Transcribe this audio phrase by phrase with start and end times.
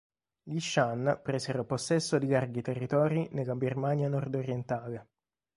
[0.41, 5.07] Gli shan presero possesso di larghi territori nella Birmania nord-orientale.